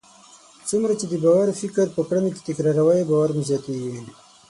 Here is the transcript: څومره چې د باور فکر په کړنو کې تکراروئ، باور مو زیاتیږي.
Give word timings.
څومره 0.69 0.93
چې 0.99 1.05
د 1.07 1.13
باور 1.23 1.47
فکر 1.61 1.85
په 1.95 2.01
کړنو 2.07 2.29
کې 2.35 2.45
تکراروئ، 2.47 3.01
باور 3.09 3.29
مو 3.35 3.41
زیاتیږي. 3.49 3.93